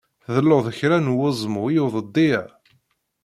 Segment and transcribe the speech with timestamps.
[0.23, 2.41] Tḍelluḍ kra n weẓmu i udeddi-a?